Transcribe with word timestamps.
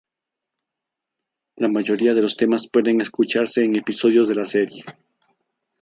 La 1.57 1.67
mayoría 1.69 2.15
de 2.15 2.23
los 2.23 2.35
temas 2.35 2.67
pueden 2.67 3.01
escucharse 3.01 3.63
en 3.63 3.75
episodios 3.75 4.27
de 4.27 4.33
la 4.33 4.47
serie. 4.47 4.83